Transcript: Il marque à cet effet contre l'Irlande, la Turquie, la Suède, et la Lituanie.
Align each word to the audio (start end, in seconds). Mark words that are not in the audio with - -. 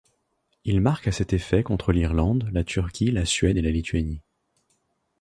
Il 0.65 0.81
marque 0.81 1.07
à 1.07 1.11
cet 1.11 1.31
effet 1.31 1.61
contre 1.61 1.91
l'Irlande, 1.91 2.49
la 2.53 2.63
Turquie, 2.63 3.11
la 3.11 3.23
Suède, 3.23 3.57
et 3.57 3.61
la 3.61 3.69
Lituanie. 3.69 4.23